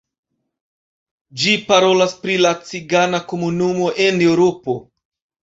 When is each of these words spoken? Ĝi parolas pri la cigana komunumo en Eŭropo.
Ĝi 1.41 1.53
parolas 1.67 2.15
pri 2.23 2.39
la 2.47 2.55
cigana 2.71 3.21
komunumo 3.35 3.93
en 4.09 4.21
Eŭropo. 4.33 4.77